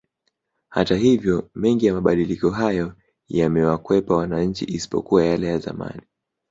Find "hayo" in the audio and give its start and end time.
2.49-2.93